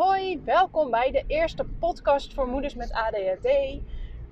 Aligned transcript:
Hoi, 0.00 0.42
welkom 0.44 0.90
bij 0.90 1.10
de 1.10 1.24
eerste 1.26 1.64
podcast 1.64 2.34
voor 2.34 2.46
moeders 2.46 2.74
met 2.74 2.92
ADHD. 2.92 3.46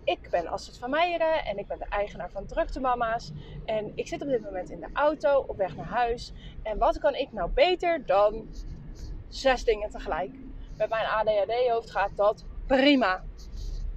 Ik 0.05 0.29
ben 0.31 0.47
Astrid 0.47 0.79
van 0.79 0.91
Meijeren 0.91 1.45
en 1.45 1.59
ik 1.59 1.67
ben 1.67 1.79
de 1.79 1.85
eigenaar 1.85 2.31
van 2.31 2.47
Drukte 2.47 2.81
Mama's. 2.81 3.33
En 3.65 3.93
ik 3.95 4.09
zit 4.09 4.23
op 4.23 4.29
dit 4.29 4.43
moment 4.43 4.71
in 4.71 4.81
de 4.81 4.89
auto 4.93 5.45
op 5.47 5.57
weg 5.57 5.77
naar 5.77 5.87
huis. 5.87 6.33
En 6.63 6.79
wat 6.79 6.99
kan 6.99 7.15
ik 7.15 7.33
nou 7.33 7.51
beter 7.51 8.07
dan 8.07 8.49
zes 9.29 9.65
dingen 9.65 9.91
tegelijk? 9.91 10.31
Met 10.77 10.89
mijn 10.89 11.07
ADHD-hoofd 11.07 11.91
gaat 11.91 12.17
dat 12.17 12.45
prima. 12.67 13.23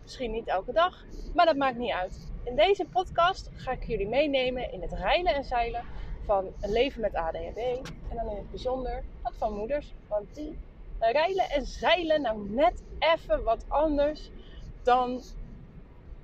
Misschien 0.01 0.31
niet 0.31 0.47
elke 0.47 0.71
dag, 0.71 1.05
maar 1.35 1.45
dat 1.45 1.55
maakt 1.55 1.77
niet 1.77 1.91
uit. 1.91 2.31
In 2.43 2.55
deze 2.55 2.85
podcast 2.85 3.49
ga 3.53 3.71
ik 3.71 3.83
jullie 3.83 4.07
meenemen 4.07 4.71
in 4.71 4.81
het 4.81 4.93
rijden 4.93 5.35
en 5.35 5.43
zeilen 5.43 5.83
van 6.25 6.53
een 6.59 6.71
leven 6.71 7.01
met 7.01 7.15
ADHD. 7.15 7.57
En 8.09 8.15
dan 8.15 8.29
in 8.29 8.37
het 8.37 8.49
bijzonder 8.49 9.03
dat 9.23 9.33
van 9.37 9.53
moeders. 9.53 9.93
Want 10.07 10.35
die 10.35 10.57
rijden 11.09 11.49
en 11.49 11.65
zeilen 11.65 12.21
nou 12.21 12.49
net 12.49 12.83
even 12.99 13.43
wat 13.43 13.65
anders 13.67 14.31
dan 14.83 15.21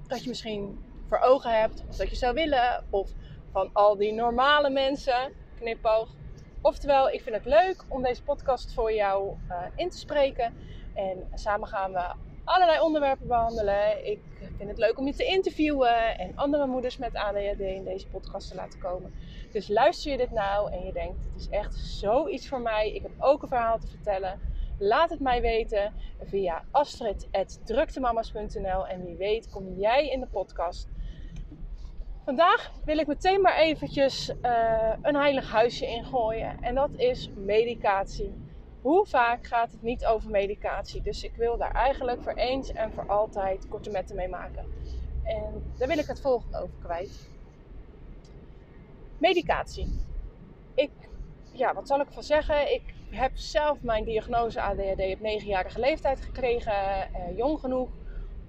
dat 0.07 0.23
je 0.23 0.29
misschien 0.29 0.79
voor 1.07 1.19
ogen 1.19 1.59
hebt. 1.59 1.83
Of 1.87 1.95
dat 1.95 2.09
je 2.09 2.15
zou 2.15 2.33
willen. 2.33 2.83
Of 2.89 3.11
van 3.51 3.69
al 3.73 3.97
die 3.97 4.13
normale 4.13 4.69
mensen. 4.69 5.33
Knipoog. 5.55 6.09
Oftewel, 6.61 7.09
ik 7.09 7.21
vind 7.21 7.35
het 7.35 7.45
leuk 7.45 7.85
om 7.87 8.01
deze 8.01 8.23
podcast 8.23 8.73
voor 8.73 8.93
jou 8.93 9.37
uh, 9.49 9.63
in 9.75 9.89
te 9.89 9.97
spreken. 9.97 10.53
En 10.93 11.27
samen 11.33 11.67
gaan 11.67 11.91
we 11.91 12.13
allerlei 12.43 12.79
onderwerpen 12.79 13.27
behandelen. 13.27 14.05
Ik 14.05 14.19
vind 14.57 14.69
het 14.69 14.77
leuk 14.77 14.97
om 14.97 15.05
je 15.05 15.13
te 15.13 15.25
interviewen 15.25 16.17
en 16.17 16.35
andere 16.35 16.65
moeders 16.65 16.97
met 16.97 17.15
ADHD 17.15 17.59
in 17.59 17.83
deze 17.83 18.07
podcast 18.07 18.49
te 18.49 18.55
laten 18.55 18.79
komen. 18.79 19.13
Dus 19.51 19.67
luister 19.67 20.11
je 20.11 20.17
dit 20.17 20.31
nou 20.31 20.71
en 20.71 20.85
je 20.85 20.93
denkt, 20.93 21.25
het 21.25 21.41
is 21.41 21.49
echt 21.49 21.75
zoiets 21.75 22.47
voor 22.47 22.61
mij. 22.61 22.91
Ik 22.91 23.01
heb 23.01 23.11
ook 23.17 23.41
een 23.41 23.47
verhaal 23.47 23.79
te 23.79 23.87
vertellen. 23.87 24.39
Laat 24.79 25.09
het 25.09 25.19
mij 25.19 25.41
weten 25.41 25.93
via 26.19 26.63
astrid.druktemamas.nl 26.71 28.87
en 28.87 29.05
wie 29.05 29.15
weet 29.15 29.49
kom 29.49 29.73
jij 29.73 30.09
in 30.09 30.19
de 30.19 30.27
podcast. 30.27 30.89
Vandaag 32.25 32.71
wil 32.85 32.97
ik 32.97 33.07
meteen 33.07 33.41
maar 33.41 33.57
eventjes 33.57 34.33
uh, 34.41 34.93
een 35.01 35.15
heilig 35.15 35.51
huisje 35.51 35.85
ingooien 35.85 36.61
en 36.61 36.75
dat 36.75 36.89
is 36.95 37.29
medicatie. 37.35 38.33
Hoe 38.81 39.05
vaak 39.05 39.47
gaat 39.47 39.71
het 39.71 39.81
niet 39.81 40.05
over 40.05 40.29
medicatie? 40.29 41.01
Dus 41.01 41.23
ik 41.23 41.35
wil 41.35 41.57
daar 41.57 41.71
eigenlijk 41.71 42.21
voor 42.21 42.33
eens 42.33 42.71
en 42.71 42.91
voor 42.91 43.07
altijd 43.07 43.67
korte 43.67 43.89
metten 43.89 44.15
mee 44.15 44.29
maken. 44.29 44.65
En 45.23 45.73
daar 45.77 45.87
wil 45.87 45.97
ik 45.97 46.07
het 46.07 46.21
volgende 46.21 46.57
over 46.57 46.75
kwijt. 46.83 47.29
Medicatie. 49.17 50.05
Ik, 50.75 50.91
ja, 51.51 51.73
wat 51.73 51.87
zal 51.87 51.99
ik 51.99 52.11
van 52.11 52.23
zeggen? 52.23 52.73
Ik 52.73 52.96
heb 53.09 53.31
zelf 53.37 53.81
mijn 53.81 54.03
diagnose 54.03 54.61
ADHD 54.61 54.99
op 54.99 55.19
9-jarige 55.19 55.79
leeftijd 55.79 56.21
gekregen, 56.21 56.73
eh, 56.73 57.37
jong 57.37 57.59
genoeg 57.59 57.89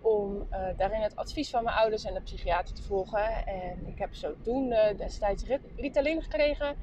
om 0.01 0.47
uh, 0.51 0.67
daarin 0.77 1.01
het 1.01 1.17
advies 1.17 1.51
van 1.51 1.65
mijn 1.65 1.77
ouders 1.77 2.05
en 2.05 2.15
de 2.15 2.21
psychiater 2.21 2.75
te 2.75 2.83
volgen. 2.83 3.47
En 3.47 3.87
ik 3.87 3.99
heb 3.99 4.15
zodoende 4.15 4.95
destijds 4.97 5.45
Ritalin 5.77 6.23
gekregen. 6.23 6.77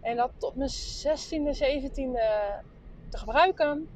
En 0.00 0.16
dat 0.16 0.30
tot 0.38 0.54
mijn 0.54 0.70
16e, 0.70 1.58
17e 1.58 1.92
te 3.08 3.18
gebruiken. 3.18 3.88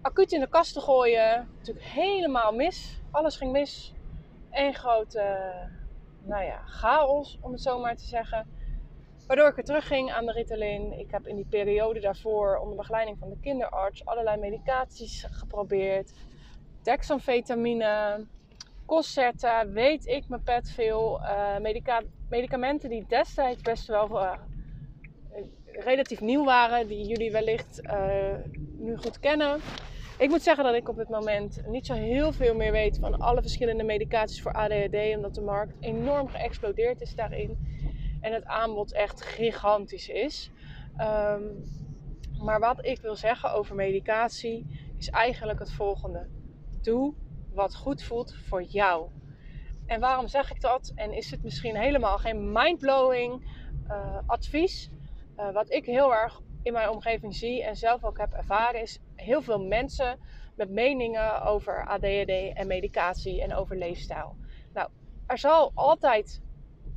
Acuut 0.00 0.32
in 0.32 0.40
de 0.40 0.48
kast 0.48 0.72
te 0.72 0.80
gooien. 0.80 1.48
Natuurlijk 1.56 1.86
helemaal 1.86 2.52
mis. 2.52 3.00
Alles 3.10 3.36
ging 3.36 3.52
mis. 3.52 3.94
Eén 4.50 4.74
grote, 4.74 5.52
nou 6.22 6.44
ja, 6.44 6.62
chaos 6.64 7.38
om 7.40 7.52
het 7.52 7.60
zo 7.60 7.78
maar 7.78 7.96
te 7.96 8.06
zeggen. 8.06 8.46
Waardoor 9.28 9.48
ik 9.48 9.54
weer 9.54 9.64
terugging 9.64 10.12
aan 10.12 10.26
de 10.26 10.32
Ritalin. 10.32 10.98
Ik 10.98 11.10
heb 11.10 11.26
in 11.26 11.36
die 11.36 11.46
periode 11.48 12.00
daarvoor 12.00 12.56
onder 12.56 12.76
begeleiding 12.76 13.18
van 13.18 13.28
de 13.28 13.36
kinderarts 13.40 14.04
allerlei 14.04 14.40
medicaties 14.40 15.26
geprobeerd. 15.30 16.12
Dexamfetamine, 16.82 18.24
Concerta, 18.86 19.68
weet 19.68 20.06
ik 20.06 20.28
mijn 20.28 20.42
pet 20.42 20.70
veel. 20.70 21.20
Medica 21.60 22.02
medicamenten 22.28 22.90
die 22.90 23.04
destijds 23.08 23.62
best 23.62 23.86
wel 23.86 24.10
uh, 24.10 24.32
relatief 25.72 26.20
nieuw 26.20 26.44
waren. 26.44 26.86
Die 26.86 27.06
jullie 27.06 27.32
wellicht 27.32 27.80
uh, 27.82 28.34
nu 28.78 28.96
goed 28.96 29.18
kennen. 29.18 29.60
Ik 30.18 30.28
moet 30.28 30.42
zeggen 30.42 30.64
dat 30.64 30.74
ik 30.74 30.88
op 30.88 30.96
dit 30.96 31.08
moment 31.08 31.62
niet 31.66 31.86
zo 31.86 31.94
heel 31.94 32.32
veel 32.32 32.54
meer 32.54 32.72
weet 32.72 32.98
van 32.98 33.18
alle 33.18 33.40
verschillende 33.40 33.84
medicaties 33.84 34.42
voor 34.42 34.52
ADHD. 34.52 35.16
Omdat 35.16 35.34
de 35.34 35.40
markt 35.40 35.74
enorm 35.80 36.28
geëxplodeerd 36.28 37.00
is 37.00 37.14
daarin 37.14 37.76
en 38.20 38.32
het 38.32 38.44
aanbod 38.44 38.92
echt 38.92 39.22
gigantisch 39.22 40.08
is. 40.08 40.50
Um, 41.00 41.64
maar 42.38 42.60
wat 42.60 42.84
ik 42.84 43.00
wil 43.00 43.16
zeggen 43.16 43.52
over 43.52 43.74
medicatie 43.74 44.66
is 44.98 45.08
eigenlijk 45.08 45.58
het 45.58 45.72
volgende. 45.72 46.28
Doe 46.82 47.14
wat 47.52 47.76
goed 47.76 48.02
voelt 48.02 48.34
voor 48.34 48.62
jou. 48.62 49.10
En 49.86 50.00
waarom 50.00 50.28
zeg 50.28 50.50
ik 50.50 50.60
dat? 50.60 50.92
En 50.94 51.12
is 51.12 51.30
het 51.30 51.42
misschien 51.42 51.76
helemaal 51.76 52.18
geen 52.18 52.52
mindblowing 52.52 53.50
uh, 53.88 54.18
advies? 54.26 54.90
Uh, 55.36 55.52
wat 55.52 55.70
ik 55.70 55.84
heel 55.84 56.14
erg 56.14 56.40
in 56.62 56.72
mijn 56.72 56.90
omgeving 56.90 57.34
zie 57.34 57.64
en 57.64 57.76
zelf 57.76 58.04
ook 58.04 58.18
heb 58.18 58.32
ervaren, 58.32 58.80
is 58.80 59.00
heel 59.14 59.42
veel 59.42 59.64
mensen 59.64 60.18
met 60.56 60.70
meningen 60.70 61.42
over 61.42 61.86
ADHD 61.86 62.52
en 62.54 62.66
medicatie 62.66 63.42
en 63.42 63.54
over 63.54 63.76
leefstijl. 63.76 64.36
Nou, 64.72 64.88
er 65.26 65.38
zal 65.38 65.70
altijd 65.74 66.42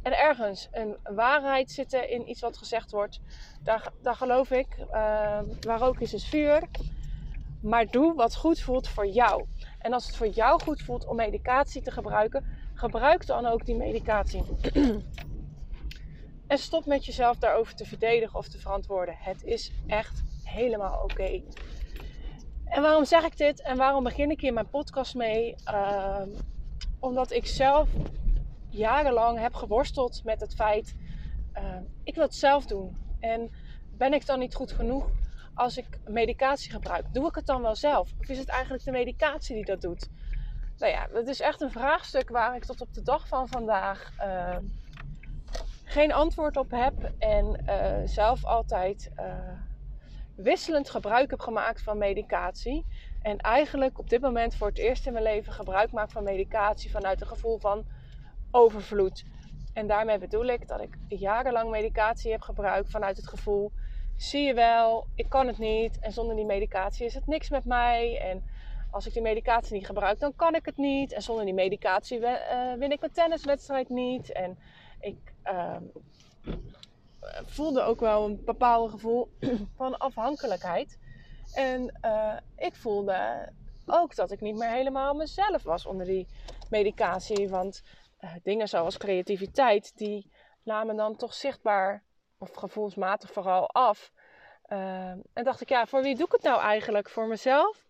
en 0.02 0.18
ergens 0.18 0.68
een 0.72 0.98
waarheid 1.04 1.72
zitten 1.72 2.10
in 2.10 2.30
iets 2.30 2.42
wat 2.42 2.58
gezegd 2.58 2.92
wordt. 2.92 3.20
Daar, 3.64 3.92
daar 4.02 4.16
geloof 4.16 4.52
ik. 4.52 4.68
Uh, 4.78 5.40
waar 5.62 5.82
ook 5.82 6.00
is, 6.00 6.14
is 6.14 6.28
vuur. 6.28 6.64
Maar 7.62 7.86
doe 7.86 8.14
wat 8.16 8.36
goed 8.36 8.60
voelt 8.60 8.88
voor 8.88 9.08
jou. 9.08 9.46
En 9.80 9.94
als 9.94 10.06
het 10.06 10.16
voor 10.16 10.28
jou 10.28 10.62
goed 10.62 10.82
voelt 10.82 11.08
om 11.08 11.16
medicatie 11.16 11.82
te 11.82 11.92
gebruiken, 11.92 12.46
gebruik 12.74 13.26
dan 13.26 13.46
ook 13.46 13.66
die 13.66 13.76
medicatie. 13.76 14.44
en 16.48 16.58
stop 16.58 16.86
met 16.86 17.06
jezelf 17.06 17.38
daarover 17.38 17.76
te 17.76 17.86
verdedigen 17.86 18.40
of 18.40 18.48
te 18.48 18.60
verantwoorden. 18.60 19.16
Het 19.18 19.44
is 19.44 19.72
echt 19.88 20.24
helemaal 20.44 21.04
oké. 21.04 21.42
En 22.66 22.82
waarom 22.82 23.06
zeg 23.06 23.24
ik 23.24 23.38
dit 23.38 23.62
en 23.62 23.78
waarom 23.78 24.04
begin 24.04 24.32
ik 24.32 24.42
hier 24.42 24.54
mijn 24.54 24.70
podcast 24.70 25.16
mee? 25.16 25.56
Uh, 25.66 26.22
omdat 27.00 27.32
ik 27.32 27.46
zelf 27.46 27.90
jarenlang 28.72 29.40
heb 29.40 29.54
geworsteld 29.54 30.24
met 30.24 30.42
het 30.42 30.54
feit, 30.54 30.96
uh, 31.54 31.78
ik 32.04 32.16
wil 32.16 32.24
het 32.24 32.36
zelf 32.36 32.66
doen. 32.66 32.98
En 33.20 33.52
ben 33.98 34.14
ik 34.14 34.26
dan 34.26 34.40
niet 34.40 34.56
goed 34.56 34.72
genoeg 34.72 35.10
als 35.54 35.78
ik 35.78 36.00
medicatie 36.08 36.72
gebruik? 36.72 37.14
Doe 37.14 37.28
ik 37.28 37.36
het 37.36 37.46
dan 37.46 37.62
wel 37.62 37.76
zelf? 37.76 38.14
Of 38.20 38.30
is 38.30 38.38
het 38.38 38.50
eigenlijk 38.50 38.84
de 38.84 38.92
medicatie 38.92 39.56
die 39.56 39.66
dat 39.66 39.82
doet? 39.82 40.10
Nou 40.78 40.92
ja, 40.92 41.08
dat 41.08 41.28
is 41.28 41.40
echt 41.40 41.62
een 41.62 41.72
vraagstuk 41.72 42.30
waar 42.30 42.56
ik 42.56 42.66
tot 42.66 42.82
op 42.82 42.94
de 42.94 43.02
dag 43.02 43.28
van 43.28 43.48
vandaag 43.48 44.12
uh, 44.24 44.58
geen 45.84 46.14
antwoord 46.14 46.58
op 46.58 46.72
heb. 46.72 47.12
En 47.18 47.64
uh, 47.66 48.08
zelf 48.08 48.46
altijd 48.46 49.12
wisselend 50.36 50.90
gebruik 50.90 51.30
heb 51.30 51.40
gemaakt 51.40 51.82
van 51.82 51.98
medicatie. 51.98 52.86
En 53.22 53.38
eigenlijk 53.38 54.00
op 54.00 54.10
dit 54.10 54.22
moment 54.22 54.56
voor 54.56 54.68
het 54.68 54.78
eerst 54.78 55.06
in 55.08 55.14
mijn 55.14 55.26
leven 55.26 55.54
gebruik 55.54 55.92
maak 55.92 56.12
van 56.12 56.24
medicatie 56.24 56.92
vanuit 56.92 57.22
een 57.22 57.28
gevoel 57.28 57.58
van 57.58 57.86
overvloed. 58.52 59.26
En 59.74 59.88
daarmee 59.88 60.18
bedoel 60.18 60.46
ik 60.46 60.68
dat 60.68 60.82
ik 60.82 60.98
jarenlang 61.08 61.70
medicatie 61.70 62.32
heb 62.32 62.42
gebruikt 62.42 62.90
vanuit 62.90 63.18
het 63.18 63.28
gevoel: 63.28 63.72
zie 64.18 64.42
je 64.42 64.54
wel, 64.54 65.08
ik 65.16 65.30
kan 65.30 65.48
het 65.48 65.58
niet. 65.58 66.00
En 66.00 66.12
zonder 66.12 66.36
die 66.36 66.46
medicatie 66.46 67.06
is 67.06 67.14
het 67.14 67.28
niks 67.28 67.50
met 67.50 67.66
mij. 67.66 68.20
En 68.20 68.44
als 68.92 69.08
ik 69.08 69.14
die 69.14 69.22
medicatie 69.22 69.74
niet 69.74 69.86
gebruik, 69.86 70.20
dan 70.20 70.36
kan 70.36 70.56
ik 70.56 70.66
het 70.66 70.78
niet. 70.78 71.14
En 71.14 71.22
zonder 71.22 71.46
die 71.46 71.54
medicatie 71.54 72.20
uh, 72.20 72.38
win 72.78 72.92
ik 72.92 73.00
mijn 73.00 73.12
tenniswedstrijd 73.12 73.90
niet. 73.90 74.32
En 74.32 74.58
ik 75.00 75.34
uh, 75.44 75.76
voelde 77.46 77.82
ook 77.82 78.00
wel 78.00 78.26
een 78.26 78.42
bepaald 78.46 78.92
gevoel 78.92 79.30
van 79.78 79.98
afhankelijkheid. 79.98 80.98
En 81.54 82.00
uh, 82.06 82.38
ik 82.56 82.76
voelde 82.76 83.50
ook 83.86 84.16
dat 84.16 84.32
ik 84.32 84.42
niet 84.42 84.56
meer 84.58 84.70
helemaal 84.70 85.14
mezelf 85.14 85.64
was 85.64 85.86
onder 85.86 86.06
die 86.06 86.28
medicatie. 86.70 87.50
Want 87.50 87.84
dingen 88.44 88.68
zoals 88.68 88.98
creativiteit, 88.98 89.98
die 89.98 90.32
namen 90.64 90.96
dan 90.96 91.16
toch 91.16 91.34
zichtbaar 91.34 92.04
of 92.38 92.54
gevoelsmatig 92.54 93.32
vooral 93.32 93.70
af. 93.70 94.12
Uh, 94.68 95.10
en 95.10 95.44
dacht 95.44 95.62
ik, 95.62 95.70
ja, 95.70 95.86
voor 95.86 96.02
wie 96.02 96.16
doe 96.16 96.26
ik 96.26 96.32
het 96.32 96.42
nou 96.42 96.62
eigenlijk? 96.62 97.10
Voor 97.10 97.28
mezelf? 97.28 97.86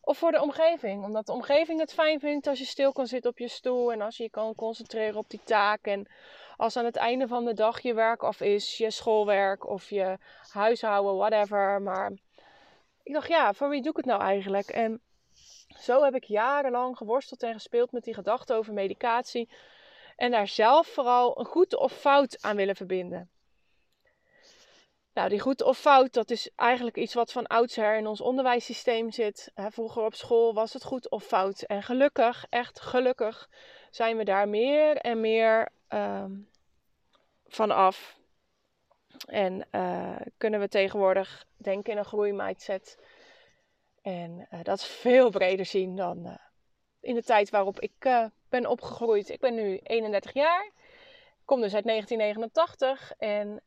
Of 0.00 0.18
voor 0.18 0.32
de 0.32 0.42
omgeving? 0.42 1.04
Omdat 1.04 1.26
de 1.26 1.32
omgeving 1.32 1.80
het 1.80 1.92
fijn 1.92 2.20
vindt 2.20 2.46
als 2.46 2.58
je 2.58 2.64
stil 2.64 2.92
kan 2.92 3.06
zitten 3.06 3.30
op 3.30 3.38
je 3.38 3.48
stoel 3.48 3.92
en 3.92 4.00
als 4.00 4.16
je 4.16 4.22
je 4.22 4.30
kan 4.30 4.54
concentreren 4.54 5.16
op 5.16 5.30
die 5.30 5.40
taak. 5.44 5.86
En 5.86 6.08
als 6.56 6.76
aan 6.76 6.84
het 6.84 6.96
einde 6.96 7.28
van 7.28 7.44
de 7.44 7.54
dag 7.54 7.80
je 7.80 7.94
werk 7.94 8.22
af 8.22 8.40
is, 8.40 8.76
je 8.76 8.90
schoolwerk 8.90 9.66
of 9.66 9.90
je 9.90 10.18
huishouden, 10.52 11.16
whatever. 11.16 11.82
Maar 11.82 12.12
ik 13.02 13.12
dacht, 13.12 13.28
ja, 13.28 13.52
voor 13.52 13.68
wie 13.68 13.82
doe 13.82 13.90
ik 13.90 13.96
het 13.96 14.06
nou 14.06 14.20
eigenlijk? 14.20 14.68
En 14.68 15.00
zo 15.80 16.02
heb 16.02 16.14
ik 16.14 16.24
jarenlang 16.24 16.96
geworsteld 16.96 17.42
en 17.42 17.52
gespeeld 17.52 17.92
met 17.92 18.04
die 18.04 18.14
gedachten 18.14 18.56
over 18.56 18.72
medicatie. 18.72 19.48
En 20.16 20.30
daar 20.30 20.48
zelf 20.48 20.86
vooral 20.86 21.38
een 21.38 21.44
goed 21.44 21.76
of 21.76 21.92
fout 21.92 22.38
aan 22.40 22.56
willen 22.56 22.76
verbinden. 22.76 23.30
Nou, 25.14 25.28
die 25.28 25.40
goed 25.40 25.62
of 25.62 25.78
fout, 25.78 26.12
dat 26.12 26.30
is 26.30 26.50
eigenlijk 26.56 26.96
iets 26.96 27.14
wat 27.14 27.32
van 27.32 27.46
oudsher 27.46 27.96
in 27.96 28.06
ons 28.06 28.20
onderwijssysteem 28.20 29.10
zit. 29.10 29.52
Vroeger 29.54 30.04
op 30.04 30.14
school 30.14 30.54
was 30.54 30.72
het 30.72 30.84
goed 30.84 31.10
of 31.10 31.24
fout. 31.24 31.62
En 31.62 31.82
gelukkig, 31.82 32.46
echt 32.48 32.80
gelukkig, 32.80 33.48
zijn 33.90 34.16
we 34.16 34.24
daar 34.24 34.48
meer 34.48 34.96
en 34.96 35.20
meer 35.20 35.68
um, 35.88 36.48
van 37.46 37.70
af. 37.70 38.18
En 39.26 39.66
uh, 39.72 40.16
kunnen 40.36 40.60
we 40.60 40.68
tegenwoordig 40.68 41.46
denken 41.56 41.92
in 41.92 41.98
een 41.98 42.04
groeimindset. 42.04 42.98
En 44.02 44.48
uh, 44.50 44.60
dat 44.62 44.84
veel 44.84 45.30
breder 45.30 45.66
zien 45.66 45.96
dan 45.96 46.26
uh, 46.26 46.34
in 47.00 47.14
de 47.14 47.22
tijd 47.22 47.50
waarop 47.50 47.80
ik 47.80 47.92
ben 48.48 48.66
opgegroeid. 48.66 49.28
Ik 49.28 49.40
ben 49.40 49.54
nu 49.54 49.78
31 49.82 50.32
jaar 50.32 50.70
kom 51.44 51.60
dus 51.60 51.74
uit 51.74 51.84
1989 51.84 53.12
en 53.18 53.62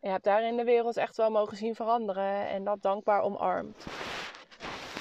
je 0.00 0.08
hebt 0.08 0.24
daarin 0.24 0.56
de 0.56 0.64
wereld 0.64 0.96
echt 0.96 1.16
wel 1.16 1.30
mogen 1.30 1.56
zien 1.56 1.74
veranderen 1.74 2.48
en 2.48 2.64
dat 2.64 2.82
dankbaar 2.82 3.22
omarmd. 3.22 3.86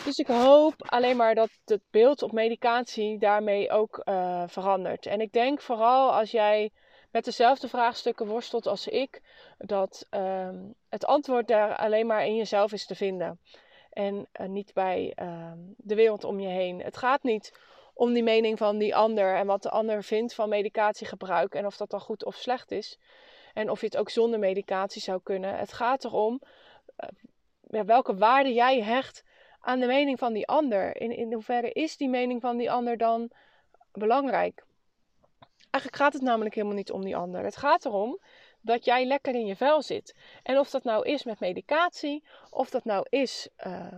Dus 0.05 0.17
ik 0.17 0.27
hoop 0.27 0.73
alleen 0.77 1.17
maar 1.17 1.35
dat 1.35 1.49
het 1.65 1.81
beeld 1.91 2.21
op 2.21 2.31
medicatie 2.31 3.19
daarmee 3.19 3.69
ook 3.71 4.01
verandert. 4.47 5.05
En 5.05 5.21
ik 5.21 5.31
denk 5.31 5.61
vooral 5.61 6.13
als 6.13 6.31
jij 6.31 6.71
met 7.11 7.25
dezelfde 7.25 7.67
vraagstukken 7.67 8.27
worstelt 8.27 8.67
als 8.67 8.87
ik, 8.87 9.21
dat 9.57 10.07
uh, 10.11 10.49
het 10.89 11.05
antwoord 11.05 11.47
daar 11.47 11.75
alleen 11.75 12.07
maar 12.07 12.25
in 12.25 12.35
jezelf 12.35 12.71
is 12.71 12.85
te 12.85 12.95
vinden. 12.95 13.39
En 13.97 14.27
uh, 14.41 14.47
niet 14.47 14.73
bij 14.73 15.11
ehm, 15.15 15.57
de 15.77 15.95
wereld 15.95 16.23
om 16.23 16.39
je 16.39 16.47
heen. 16.47 16.81
Het 16.81 16.97
gaat 16.97 17.23
niet 17.23 17.59
om 17.93 18.13
die 18.13 18.23
mening 18.23 18.57
van 18.57 18.77
die 18.77 18.95
ander 18.95 19.35
en 19.35 19.45
wat 19.45 19.63
de 19.63 19.69
ander 19.69 20.03
vindt 20.03 20.33
van 20.33 20.49
medicatiegebruik 20.49 21.55
en 21.55 21.65
of 21.65 21.77
dat 21.77 21.89
dan 21.89 21.99
goed 21.99 22.25
of 22.25 22.35
slecht 22.35 22.71
is. 22.71 22.99
En 23.53 23.69
of 23.69 23.79
je 23.79 23.85
het 23.85 23.97
ook 23.97 24.09
zonder 24.09 24.39
medicatie 24.39 25.01
zou 25.01 25.19
kunnen. 25.23 25.57
Het 25.57 25.73
gaat 25.73 26.05
erom 26.05 26.41
uh, 27.69 27.81
welke 27.81 28.15
waarde 28.15 28.53
jij 28.53 28.81
hecht 28.81 29.23
aan 29.59 29.79
de 29.79 29.87
mening 29.87 30.19
van 30.19 30.33
die 30.33 30.47
ander. 30.47 31.01
In, 31.01 31.11
in 31.11 31.33
hoeverre 31.33 31.71
is 31.71 31.97
die 31.97 32.09
mening 32.09 32.41
van 32.41 32.57
die 32.57 32.71
ander 32.71 32.97
dan 32.97 33.31
belangrijk? 33.91 34.65
Eigenlijk 35.69 35.95
gaat 35.95 36.13
het 36.13 36.21
namelijk 36.21 36.55
helemaal 36.55 36.75
niet 36.75 36.91
om 36.91 37.03
die 37.03 37.15
ander. 37.15 37.43
Het 37.43 37.57
gaat 37.57 37.85
erom 37.85 38.19
dat 38.61 38.85
jij 38.85 39.05
lekker 39.05 39.35
in 39.35 39.45
je 39.45 39.55
vel 39.55 39.81
zit. 39.81 40.15
En 40.43 40.59
of 40.59 40.69
dat 40.69 40.83
nou 40.83 41.05
is 41.05 41.23
met 41.23 41.39
medicatie, 41.39 42.23
of 42.49 42.69
dat 42.69 42.85
nou 42.85 43.05
is 43.09 43.49
uh, 43.65 43.95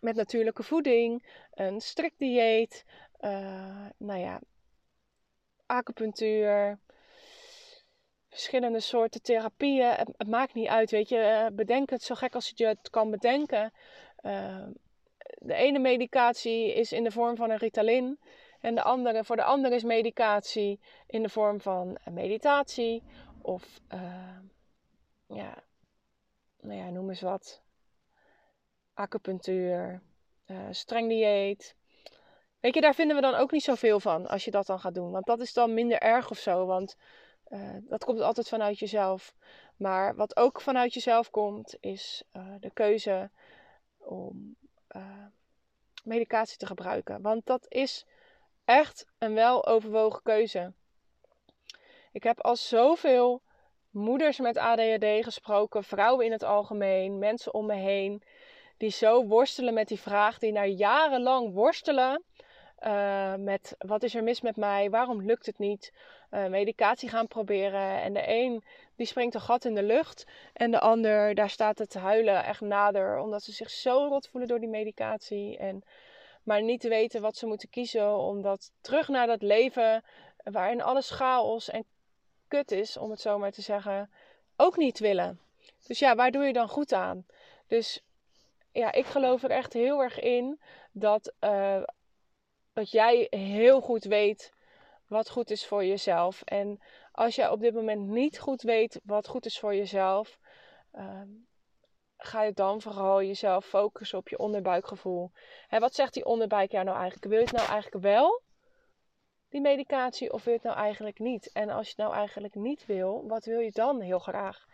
met 0.00 0.16
natuurlijke 0.16 0.62
voeding, 0.62 1.26
een 1.54 1.80
strikt 1.80 2.18
dieet, 2.18 2.84
uh, 3.20 3.86
nou 3.96 4.20
ja, 4.20 4.40
acupunctuur, 5.66 6.78
verschillende 8.30 8.80
soorten 8.80 9.22
therapieën. 9.22 9.90
Het, 9.90 10.28
maakt 10.28 10.54
niet 10.54 10.68
uit, 10.68 10.90
weet 10.90 11.08
je. 11.08 11.18
Eh, 11.18 11.46
bedenk 11.52 11.90
het 11.90 12.02
zo 12.02 12.14
gek 12.14 12.34
als 12.34 12.52
je 12.54 12.66
het 12.66 12.90
kan 12.90 13.10
bedenken. 13.10 13.72
Uh, 14.22 14.66
de 15.38 15.54
ene 15.54 15.78
medicatie 15.78 16.74
is 16.74 16.92
in 16.92 17.04
de 17.04 17.10
vorm 17.10 17.36
van 17.36 17.50
een 17.50 17.58
Ritalin. 17.58 18.18
En 18.60 18.74
de 18.74 18.82
andere, 18.82 19.24
voor 19.24 19.36
de 19.36 19.42
andere 19.42 19.74
is 19.74 19.82
medicatie 19.82 20.80
in 21.06 21.22
de 21.22 21.28
vorm 21.28 21.60
van 21.60 21.98
meditatie. 22.10 23.02
Of, 23.42 23.80
uh, 23.92 24.38
ja, 25.26 25.62
nou 26.60 26.78
ja, 26.78 26.90
noem 26.90 27.08
eens 27.08 27.20
wat. 27.20 27.62
Acupunctuur, 28.94 30.02
streng 30.70 31.08
dieet. 31.08 31.76
Weet 32.60 32.74
je, 32.74 32.80
daar 32.80 32.94
vinden 32.94 33.16
we 33.16 33.22
dan 33.22 33.34
ook 33.34 33.50
niet 33.50 33.62
zoveel 33.62 34.00
van 34.00 34.26
als 34.26 34.44
je 34.44 34.50
dat 34.50 34.66
dan 34.66 34.80
gaat 34.80 34.94
doen. 34.94 35.10
Want 35.10 35.26
dat 35.26 35.40
is 35.40 35.52
dan 35.52 35.74
minder 35.74 35.98
erg 35.98 36.30
of 36.30 36.38
zo. 36.38 36.66
Want 36.66 36.96
uh, 37.48 37.76
dat 37.80 38.04
komt 38.04 38.20
altijd 38.20 38.48
vanuit 38.48 38.78
jezelf. 38.78 39.34
Maar 39.76 40.16
wat 40.16 40.36
ook 40.36 40.60
vanuit 40.60 40.94
jezelf 40.94 41.30
komt, 41.30 41.76
is 41.80 42.24
uh, 42.32 42.54
de 42.60 42.70
keuze 42.70 43.30
om 43.96 44.56
uh, 44.96 45.26
medicatie 46.04 46.58
te 46.58 46.66
gebruiken. 46.66 47.22
Want 47.22 47.46
dat 47.46 47.66
is 47.68 48.06
echt 48.64 49.06
een 49.18 49.34
weloverwogen 49.34 50.22
keuze. 50.22 50.72
Ik 52.12 52.22
heb 52.22 52.40
al 52.40 52.56
zoveel 52.56 53.42
moeders 53.90 54.38
met 54.38 54.56
ADHD 54.56 55.24
gesproken, 55.24 55.84
vrouwen 55.84 56.26
in 56.26 56.32
het 56.32 56.42
algemeen, 56.42 57.18
mensen 57.18 57.54
om 57.54 57.66
me 57.66 57.74
heen, 57.74 58.22
die 58.76 58.90
zo 58.90 59.26
worstelen 59.26 59.74
met 59.74 59.88
die 59.88 60.00
vraag, 60.00 60.38
die 60.38 60.52
na 60.52 60.64
jarenlang 60.64 61.52
worstelen 61.52 62.22
uh, 62.80 63.34
met 63.34 63.74
wat 63.78 64.02
is 64.02 64.14
er 64.14 64.22
mis 64.22 64.40
met 64.40 64.56
mij, 64.56 64.90
waarom 64.90 65.22
lukt 65.22 65.46
het 65.46 65.58
niet, 65.58 65.92
uh, 66.30 66.46
medicatie 66.46 67.08
gaan 67.08 67.26
proberen. 67.26 68.02
En 68.02 68.12
de 68.12 68.22
een 68.26 68.64
die 68.96 69.06
springt 69.06 69.34
een 69.34 69.40
gat 69.40 69.64
in 69.64 69.74
de 69.74 69.82
lucht 69.82 70.26
en 70.52 70.70
de 70.70 70.80
ander 70.80 71.34
daar 71.34 71.50
staat 71.50 71.78
het 71.78 71.94
huilen 71.94 72.44
echt 72.44 72.60
nader, 72.60 73.18
omdat 73.18 73.42
ze 73.42 73.52
zich 73.52 73.70
zo 73.70 74.06
rot 74.08 74.28
voelen 74.28 74.48
door 74.48 74.60
die 74.60 74.68
medicatie. 74.68 75.58
En 75.58 75.82
maar 76.42 76.62
niet 76.62 76.80
te 76.80 76.88
weten 76.88 77.20
wat 77.20 77.36
ze 77.36 77.46
moeten 77.46 77.70
kiezen, 77.70 78.16
omdat 78.16 78.72
terug 78.80 79.08
naar 79.08 79.26
dat 79.26 79.42
leven 79.42 80.04
waarin 80.44 80.82
alles 80.82 81.10
chaos 81.10 81.70
en 81.70 81.84
is, 82.52 82.96
om 82.96 83.10
het 83.10 83.20
zo 83.20 83.38
maar 83.38 83.52
te 83.52 83.62
zeggen, 83.62 84.10
ook 84.56 84.76
niet 84.76 84.98
willen. 84.98 85.40
Dus 85.86 85.98
ja, 85.98 86.14
waar 86.14 86.30
doe 86.30 86.44
je 86.44 86.52
dan 86.52 86.68
goed 86.68 86.92
aan? 86.92 87.26
Dus 87.66 88.02
ja, 88.72 88.92
ik 88.92 89.06
geloof 89.06 89.42
er 89.42 89.50
echt 89.50 89.72
heel 89.72 90.02
erg 90.02 90.20
in 90.20 90.60
dat 90.92 91.32
uh, 91.40 91.82
dat 92.72 92.90
jij 92.90 93.26
heel 93.30 93.80
goed 93.80 94.04
weet 94.04 94.52
wat 95.06 95.30
goed 95.30 95.50
is 95.50 95.66
voor 95.66 95.84
jezelf. 95.84 96.42
En 96.42 96.80
als 97.12 97.34
jij 97.34 97.50
op 97.50 97.60
dit 97.60 97.74
moment 97.74 98.08
niet 98.08 98.38
goed 98.38 98.62
weet 98.62 99.00
wat 99.04 99.28
goed 99.28 99.46
is 99.46 99.58
voor 99.58 99.74
jezelf, 99.74 100.38
uh, 100.94 101.22
ga 102.16 102.42
je 102.42 102.52
dan 102.52 102.80
vooral 102.80 103.22
jezelf 103.22 103.66
focussen 103.66 104.18
op 104.18 104.28
je 104.28 104.38
onderbuikgevoel. 104.38 105.30
Hè, 105.68 105.78
wat 105.78 105.94
zegt 105.94 106.14
die 106.14 106.24
onderbuik 106.24 106.70
jou 106.70 106.84
nou 106.84 106.96
eigenlijk? 106.96 107.26
Wil 107.26 107.38
je 107.38 107.44
het 107.44 107.56
nou 107.56 107.68
eigenlijk 107.68 108.04
wel, 108.04 108.42
die 109.50 109.60
medicatie, 109.60 110.32
of 110.32 110.44
wil 110.44 110.52
je 110.52 110.58
het 110.62 110.68
nou 110.68 110.84
eigenlijk 110.84 111.18
niet? 111.18 111.50
En 111.52 111.70
als 111.70 111.84
je 111.84 111.92
het 111.96 112.04
nou 112.06 112.14
eigenlijk 112.14 112.54
niet 112.54 112.86
wil, 112.86 113.24
wat 113.26 113.44
wil 113.44 113.58
je 113.58 113.70
dan 113.72 114.00
heel 114.00 114.18
graag? 114.18 114.66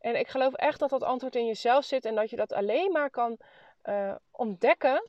En 0.00 0.18
ik 0.18 0.28
geloof 0.28 0.54
echt 0.54 0.78
dat 0.78 0.90
dat 0.90 1.02
antwoord 1.02 1.36
in 1.36 1.46
jezelf 1.46 1.84
zit 1.84 2.04
en 2.04 2.14
dat 2.14 2.30
je 2.30 2.36
dat 2.36 2.52
alleen 2.52 2.92
maar 2.92 3.10
kan 3.10 3.38
uh, 3.84 4.14
ontdekken 4.30 5.08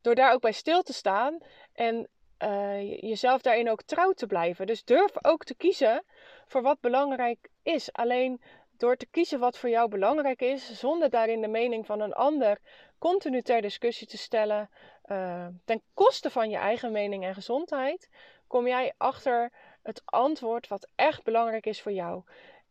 door 0.00 0.14
daar 0.14 0.32
ook 0.32 0.40
bij 0.40 0.52
stil 0.52 0.82
te 0.82 0.92
staan 0.92 1.38
en 1.72 2.08
uh, 2.42 3.00
jezelf 3.00 3.42
daarin 3.42 3.70
ook 3.70 3.82
trouw 3.82 4.12
te 4.12 4.26
blijven. 4.26 4.66
Dus 4.66 4.84
durf 4.84 5.24
ook 5.24 5.44
te 5.44 5.54
kiezen 5.54 6.04
voor 6.46 6.62
wat 6.62 6.80
belangrijk 6.80 7.48
is. 7.62 7.92
Alleen 7.92 8.40
door 8.76 8.96
te 8.96 9.06
kiezen 9.06 9.38
wat 9.38 9.58
voor 9.58 9.68
jou 9.68 9.88
belangrijk 9.88 10.40
is, 10.40 10.78
zonder 10.78 11.10
daarin 11.10 11.40
de 11.40 11.48
mening 11.48 11.86
van 11.86 12.00
een 12.00 12.14
ander 12.14 12.58
continu 12.98 13.42
ter 13.42 13.60
discussie 13.60 14.06
te 14.06 14.18
stellen, 14.18 14.70
uh, 15.10 15.46
ten 15.64 15.82
koste 15.94 16.30
van 16.30 16.50
je 16.50 16.56
eigen 16.56 16.92
mening 16.92 17.24
en 17.24 17.34
gezondheid, 17.34 18.08
kom 18.46 18.66
jij 18.66 18.94
achter 18.96 19.52
het 19.82 20.02
antwoord 20.04 20.68
wat 20.68 20.88
echt 20.94 21.22
belangrijk 21.22 21.66
is 21.66 21.82
voor 21.82 21.92
jou. 21.92 22.22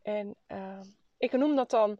En 0.02 0.34
uh, 0.48 0.80
ik 1.16 1.32
noem 1.32 1.56
dat 1.56 1.70
dan 1.70 1.98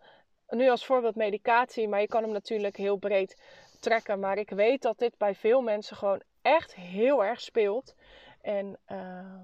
nu 0.48 0.68
als 0.68 0.86
voorbeeld 0.86 1.14
medicatie, 1.14 1.88
maar 1.88 2.00
je 2.00 2.06
kan 2.06 2.22
hem 2.22 2.32
natuurlijk 2.32 2.76
heel 2.76 2.96
breed 2.96 3.42
trekken. 3.80 4.18
Maar 4.18 4.38
ik 4.38 4.50
weet 4.50 4.82
dat 4.82 4.98
dit 4.98 5.16
bij 5.18 5.34
veel 5.34 5.60
mensen 5.60 5.96
gewoon 5.96 6.22
echt 6.42 6.74
heel 6.74 7.24
erg 7.24 7.40
speelt. 7.40 7.94
En 8.40 8.78
uh, 8.88 9.40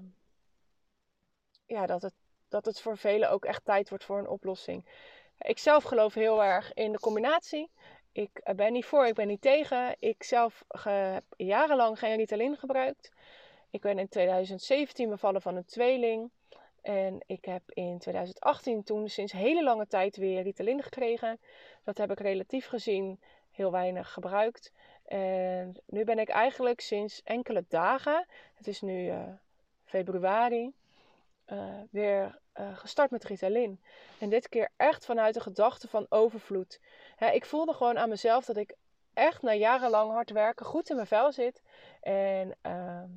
ja, 1.65 1.85
dat 1.85 2.01
het, 2.01 2.13
dat 2.49 2.65
het 2.65 2.81
voor 2.81 2.97
velen 2.97 3.29
ook 3.29 3.45
echt 3.45 3.65
tijd 3.65 3.89
wordt 3.89 4.03
voor 4.03 4.17
een 4.17 4.27
oplossing. 4.27 4.85
Ik 5.39 5.59
zelf 5.59 5.83
geloof 5.83 6.13
heel 6.13 6.43
erg 6.43 6.73
in 6.73 6.91
de 6.91 6.99
combinatie. 6.99 7.71
Ik 8.15 8.41
ben 8.55 8.73
niet 8.73 8.85
voor, 8.85 9.07
ik 9.07 9.13
ben 9.13 9.27
niet 9.27 9.41
tegen. 9.41 9.95
Ik 9.99 10.23
zelf 10.23 10.65
heb 10.67 11.23
jarenlang 11.37 11.99
geen 11.99 12.15
Ritalin 12.15 12.57
gebruikt. 12.57 13.11
Ik 13.69 13.81
ben 13.81 13.99
in 13.99 14.09
2017 14.09 15.09
bevallen 15.09 15.41
van 15.41 15.55
een 15.55 15.65
tweeling. 15.65 16.29
En 16.81 17.23
ik 17.25 17.45
heb 17.45 17.61
in 17.67 17.99
2018 17.99 18.83
toen 18.83 19.09
sinds 19.09 19.31
hele 19.31 19.63
lange 19.63 19.87
tijd 19.87 20.17
weer 20.17 20.43
Ritalin 20.43 20.83
gekregen. 20.83 21.39
Dat 21.83 21.97
heb 21.97 22.11
ik 22.11 22.19
relatief 22.19 22.67
gezien 22.67 23.19
heel 23.51 23.71
weinig 23.71 24.13
gebruikt. 24.13 24.71
En 25.05 25.75
nu 25.85 26.03
ben 26.03 26.19
ik 26.19 26.29
eigenlijk 26.29 26.81
sinds 26.81 27.21
enkele 27.23 27.65
dagen, 27.67 28.25
het 28.53 28.67
is 28.67 28.81
nu 28.81 29.05
uh, 29.05 29.23
februari, 29.85 30.73
uh, 31.47 31.59
weer 31.91 32.39
uh, 32.59 32.77
gestart 32.77 33.11
met 33.11 33.23
Ritalin. 33.23 33.81
En 34.19 34.29
dit 34.29 34.49
keer 34.49 34.69
echt 34.77 35.05
vanuit 35.05 35.33
de 35.33 35.39
gedachte 35.39 35.87
van 35.87 36.05
overvloed. 36.09 36.79
ik 37.31 37.45
voelde 37.45 37.73
gewoon 37.73 37.97
aan 37.97 38.09
mezelf 38.09 38.45
dat 38.45 38.57
ik 38.57 38.75
echt 39.13 39.41
na 39.41 39.53
jarenlang 39.53 40.11
hard 40.11 40.29
werken 40.29 40.65
goed 40.65 40.89
in 40.89 40.95
mijn 40.95 41.07
vel 41.07 41.31
zit. 41.31 41.61
En 42.01 42.55
ehm, 42.61 43.09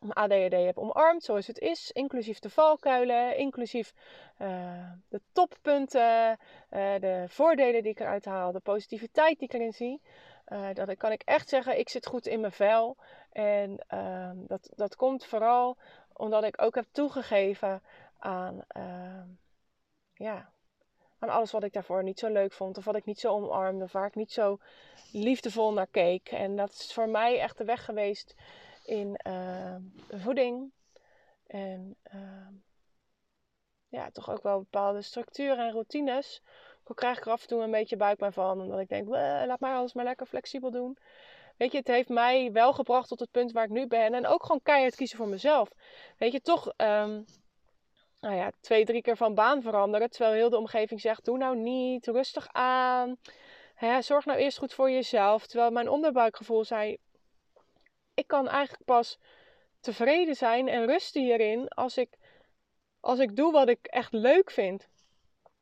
mijn 0.00 0.12
ADHD 0.12 0.52
heb 0.52 0.78
omarmd 0.78 1.24
zoals 1.24 1.46
het 1.46 1.58
is, 1.58 1.90
inclusief 1.92 2.38
de 2.38 2.50
valkuilen, 2.50 3.36
inclusief 3.36 3.94
uh, 4.38 4.90
de 5.08 5.20
toppunten, 5.32 6.38
de 6.70 7.24
voordelen 7.28 7.82
die 7.82 7.92
ik 7.92 8.00
eruit 8.00 8.24
haal, 8.24 8.52
de 8.52 8.60
positiviteit 8.60 9.38
die 9.38 9.48
ik 9.48 9.54
erin 9.54 9.72
zie. 9.72 10.00
Uh, 10.48 10.68
dat 10.72 10.96
kan 10.96 11.12
ik 11.12 11.22
echt 11.22 11.48
zeggen, 11.48 11.78
ik 11.78 11.88
zit 11.88 12.06
goed 12.06 12.26
in 12.26 12.40
mijn 12.40 12.52
vel. 12.52 12.96
En 13.32 13.84
ehm, 13.86 14.36
dat, 14.46 14.70
dat 14.74 14.96
komt 14.96 15.26
vooral 15.26 15.76
omdat 16.16 16.44
ik 16.44 16.62
ook 16.62 16.74
heb 16.74 16.86
toegegeven 16.92 17.82
aan, 18.18 18.64
ehm, 18.68 19.28
ja, 20.14 20.52
aan 21.18 21.28
alles 21.28 21.50
wat 21.50 21.64
ik 21.64 21.72
daarvoor 21.72 22.02
niet 22.02 22.18
zo 22.18 22.28
leuk 22.28 22.52
vond. 22.52 22.78
Of 22.78 22.84
wat 22.84 22.96
ik 22.96 23.04
niet 23.04 23.20
zo 23.20 23.32
omarmde. 23.32 23.84
Of 23.84 23.92
waar 23.92 24.06
ik 24.06 24.14
niet 24.14 24.32
zo 24.32 24.58
liefdevol 25.12 25.72
naar 25.72 25.86
keek. 25.86 26.28
En 26.28 26.56
dat 26.56 26.70
is 26.70 26.92
voor 26.92 27.08
mij 27.08 27.40
echt 27.40 27.58
de 27.58 27.64
weg 27.64 27.84
geweest 27.84 28.34
in 28.84 29.20
uh, 29.26 29.76
voeding. 30.08 30.72
En 31.46 31.96
uh, 32.14 32.48
ja, 33.88 34.10
toch 34.10 34.30
ook 34.30 34.42
wel 34.42 34.58
bepaalde 34.58 35.02
structuren 35.02 35.66
en 35.66 35.72
routines. 35.72 36.42
Ook 36.84 36.96
krijg 36.96 37.18
ik 37.18 37.26
er 37.26 37.32
af 37.32 37.42
en 37.42 37.48
toe 37.48 37.62
een 37.62 37.70
beetje 37.70 37.96
buikpijn 37.96 38.32
van. 38.32 38.60
Omdat 38.60 38.80
ik 38.80 38.88
denk, 38.88 39.08
laat 39.08 39.60
maar 39.60 39.76
alles 39.76 39.92
maar 39.92 40.04
lekker 40.04 40.26
flexibel 40.26 40.70
doen. 40.70 40.98
Weet 41.56 41.72
je, 41.72 41.78
het 41.78 41.86
heeft 41.86 42.08
mij 42.08 42.52
wel 42.52 42.72
gebracht 42.72 43.08
tot 43.08 43.20
het 43.20 43.30
punt 43.30 43.52
waar 43.52 43.64
ik 43.64 43.70
nu 43.70 43.86
ben. 43.86 44.14
En 44.14 44.26
ook 44.26 44.42
gewoon 44.42 44.62
keihard 44.62 44.94
kiezen 44.94 45.16
voor 45.16 45.28
mezelf. 45.28 45.68
Weet 46.18 46.32
je, 46.32 46.40
toch 46.40 46.66
um, 46.76 47.24
nou 48.20 48.34
ja, 48.34 48.50
twee, 48.60 48.84
drie 48.84 49.02
keer 49.02 49.16
van 49.16 49.34
baan 49.34 49.62
veranderen. 49.62 50.10
Terwijl 50.10 50.34
heel 50.34 50.50
de 50.50 50.56
omgeving 50.56 51.00
zegt, 51.00 51.24
doe 51.24 51.38
nou 51.38 51.56
niet, 51.56 52.06
rustig 52.06 52.48
aan. 52.52 53.16
Zorg 54.00 54.24
nou 54.24 54.38
eerst 54.38 54.58
goed 54.58 54.74
voor 54.74 54.90
jezelf. 54.90 55.46
Terwijl 55.46 55.70
mijn 55.70 55.88
onderbuikgevoel 55.88 56.64
zei, 56.64 56.96
ik 58.14 58.26
kan 58.26 58.48
eigenlijk 58.48 58.84
pas 58.84 59.18
tevreden 59.80 60.34
zijn 60.34 60.68
en 60.68 60.86
rusten 60.86 61.22
hierin 61.22 61.68
als 61.68 61.96
ik, 61.96 62.18
als 63.00 63.18
ik 63.18 63.36
doe 63.36 63.52
wat 63.52 63.68
ik 63.68 63.86
echt 63.86 64.12
leuk 64.12 64.50
vind. 64.50 64.88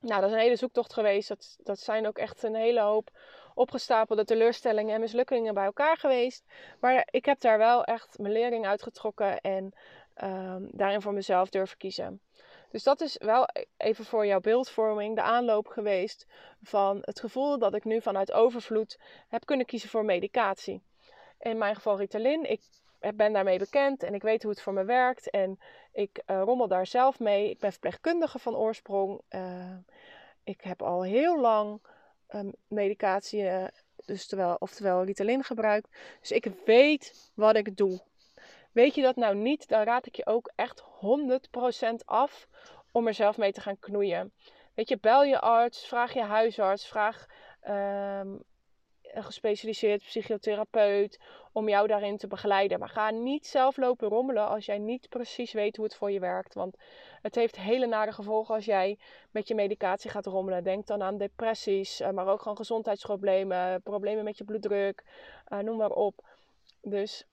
Nou, 0.01 0.21
dat 0.21 0.31
is 0.31 0.37
een 0.37 0.43
hele 0.43 0.57
zoektocht 0.57 0.93
geweest. 0.93 1.29
Dat, 1.29 1.57
dat 1.63 1.79
zijn 1.79 2.07
ook 2.07 2.19
echt 2.19 2.43
een 2.43 2.55
hele 2.55 2.81
hoop 2.81 3.11
opgestapelde 3.55 4.25
teleurstellingen 4.25 4.95
en 4.95 5.01
mislukkingen 5.01 5.55
bij 5.55 5.65
elkaar 5.65 5.97
geweest. 5.97 6.45
Maar 6.81 7.09
ik 7.11 7.25
heb 7.25 7.41
daar 7.41 7.59
wel 7.59 7.85
echt 7.85 8.19
mijn 8.19 8.33
lering 8.33 8.67
uitgetrokken 8.67 9.41
en 9.41 9.73
um, 10.23 10.69
daarin 10.73 11.03
voor 11.03 11.13
mezelf 11.13 11.49
durven 11.49 11.77
kiezen. 11.77 12.21
Dus 12.71 12.83
dat 12.83 13.01
is 13.01 13.17
wel 13.19 13.49
even 13.77 14.05
voor 14.05 14.27
jouw 14.27 14.41
beeldvorming 14.41 15.15
de 15.15 15.23
aanloop 15.23 15.67
geweest 15.67 16.27
van 16.63 16.99
het 17.01 17.21
gevoel 17.21 17.59
dat 17.59 17.75
ik 17.75 17.85
nu 17.85 18.01
vanuit 18.01 18.33
overvloed 18.33 18.99
heb 19.29 19.45
kunnen 19.45 19.67
kiezen 19.67 19.89
voor 19.89 20.05
medicatie. 20.05 20.83
In 21.39 21.59
mijn 21.59 21.75
geval 21.75 21.97
Ritalin. 21.97 22.51
Ik 22.51 22.61
ben 23.15 23.33
daarmee 23.33 23.59
bekend 23.59 24.03
en 24.03 24.15
ik 24.15 24.23
weet 24.23 24.43
hoe 24.43 24.51
het 24.51 24.63
voor 24.63 24.73
me 24.73 24.85
werkt. 24.85 25.31
En 25.31 25.59
ik 25.93 26.23
uh, 26.27 26.43
rommel 26.43 26.69
daar 26.69 26.87
zelf 26.87 27.19
mee. 27.19 27.51
Ik 27.51 27.59
ben 27.59 27.71
verpleegkundige 27.71 28.39
van 28.39 28.57
oorsprong. 28.57 29.21
Uh, 29.31 29.77
ik 30.45 30.61
heb 30.61 30.83
al 30.83 31.03
heel 31.03 31.41
lang 31.41 31.81
um, 32.35 32.53
medicatie, 32.69 33.43
uh, 33.43 33.65
dus 34.05 34.27
terwijl, 34.27 34.57
oftewel 34.59 35.05
Ritalin 35.05 35.45
gebruikt. 35.45 35.89
Dus 36.21 36.31
ik 36.31 36.47
weet 36.65 37.31
wat 37.35 37.57
ik 37.57 37.77
doe. 37.77 38.01
Weet 38.73 38.95
je 38.95 39.03
dat 39.03 39.17
nou 39.17 39.35
niet, 39.35 39.69
dan 39.69 39.83
raad 39.83 40.07
ik 40.07 40.17
je 40.17 40.27
ook 40.27 40.53
echt 40.55 40.83
100% 40.83 42.05
af 42.05 42.49
om 42.93 43.07
er 43.07 43.15
zelf 43.15 43.37
mee 43.37 43.53
te 43.53 43.61
gaan 43.61 43.79
knoeien. 43.79 44.33
Weet 44.75 44.89
je, 44.89 44.99
bel 44.99 45.25
je 45.25 45.41
arts, 45.41 45.87
vraag 45.87 46.13
je 46.13 46.23
huisarts, 46.23 46.87
vraag 46.87 47.27
um, 47.69 48.43
een 49.17 49.25
gespecialiseerd 49.25 50.03
psychotherapeut 50.03 51.21
om 51.53 51.69
jou 51.69 51.87
daarin 51.87 52.17
te 52.17 52.27
begeleiden. 52.27 52.79
Maar 52.79 52.89
ga 52.89 53.11
niet 53.11 53.47
zelf 53.47 53.77
lopen 53.77 54.09
rommelen 54.09 54.49
als 54.49 54.67
jij 54.67 54.79
niet 54.79 55.09
precies 55.09 55.53
weet 55.53 55.77
hoe 55.77 55.85
het 55.85 55.95
voor 55.95 56.11
je 56.11 56.21
werkt. 56.21 56.55
Want 56.55 56.77
het 57.23 57.35
heeft 57.35 57.57
hele 57.57 57.87
nare 57.87 58.13
gevolgen 58.13 58.55
als 58.55 58.65
jij 58.65 58.99
met 59.31 59.49
je 59.49 59.55
medicatie 59.55 60.11
gaat 60.11 60.27
rommelen. 60.27 60.65
Denk 60.65 60.87
dan 60.87 61.03
aan 61.03 61.19
depressies, 61.19 62.01
eh, 62.01 62.11
maar 62.11 62.27
ook 62.27 62.43
gewoon 62.43 62.57
gezondheidsproblemen, 62.57 63.83
problemen 63.83 64.25
met 64.25 64.39
je 64.39 64.45
bloeddruk, 64.45 65.05
uh, 65.49 65.59
noem 65.59 65.77
maar 65.77 65.91
op. 65.91 66.25
Dus 66.83 67.27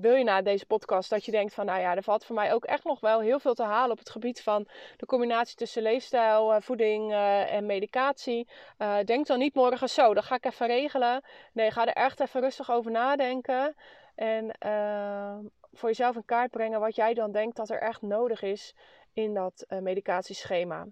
wil 0.00 0.14
je 0.14 0.24
na 0.24 0.42
deze 0.42 0.66
podcast 0.66 1.10
dat 1.10 1.24
je 1.24 1.30
denkt 1.30 1.54
van, 1.54 1.66
nou 1.66 1.80
ja, 1.80 1.96
er 1.96 2.02
valt 2.02 2.24
voor 2.24 2.34
mij 2.34 2.52
ook 2.52 2.64
echt 2.64 2.84
nog 2.84 3.00
wel 3.00 3.20
heel 3.20 3.38
veel 3.38 3.54
te 3.54 3.62
halen 3.62 3.90
op 3.90 3.98
het 3.98 4.10
gebied 4.10 4.42
van 4.42 4.66
de 4.96 5.06
combinatie 5.06 5.56
tussen 5.56 5.82
leefstijl, 5.82 6.54
eh, 6.54 6.60
voeding 6.60 7.10
uh, 7.12 7.52
en 7.52 7.66
medicatie. 7.66 8.48
Uh, 8.78 8.98
denk 9.04 9.26
dan 9.26 9.38
niet 9.38 9.54
morgen 9.54 9.88
zo, 9.88 10.14
dat 10.14 10.24
ga 10.24 10.34
ik 10.34 10.44
even 10.44 10.66
regelen. 10.66 11.22
Nee, 11.52 11.70
ga 11.70 11.86
er 11.86 11.92
echt 11.92 12.20
even 12.20 12.40
rustig 12.40 12.70
over 12.70 12.90
nadenken. 12.90 13.74
En 14.14 14.56
voor 15.72 15.88
jezelf 15.88 16.16
in 16.16 16.24
kaart 16.24 16.50
brengen 16.50 16.80
wat 16.80 16.94
jij 16.94 17.14
dan 17.14 17.32
denkt 17.32 17.56
dat 17.56 17.70
er 17.70 17.80
echt 17.80 18.02
nodig 18.02 18.42
is 18.42 18.74
in 19.12 19.34
dat 19.34 19.66
medicatieschema. 19.68 20.86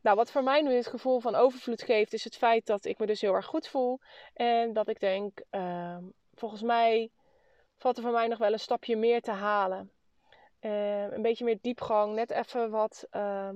Nou, 0.00 0.16
wat 0.16 0.30
voor 0.30 0.42
mij 0.42 0.62
nu 0.62 0.72
het 0.72 0.86
gevoel 0.86 1.20
van 1.20 1.34
overvloed 1.34 1.82
geeft, 1.82 2.12
is 2.12 2.24
het 2.24 2.36
feit 2.36 2.66
dat 2.66 2.84
ik 2.84 2.98
me 2.98 3.06
dus 3.06 3.20
heel 3.20 3.34
erg 3.34 3.46
goed 3.46 3.68
voel. 3.68 4.00
En 4.34 4.72
dat 4.72 4.88
ik 4.88 5.00
denk, 5.00 5.40
ehm, 5.50 6.02
volgens 6.34 6.62
mij 6.62 7.10
valt 7.78 7.96
er 7.96 8.02
voor 8.02 8.12
mij 8.12 8.26
nog 8.26 8.38
wel 8.38 8.52
een 8.52 8.60
stapje 8.60 8.96
meer 8.96 9.20
te 9.20 9.30
halen. 9.30 9.90
Uh, 10.60 11.12
een 11.12 11.22
beetje 11.22 11.44
meer 11.44 11.58
diepgang, 11.60 12.14
net 12.14 12.30
even 12.30 12.70
wat, 12.70 13.06
uh, 13.12 13.48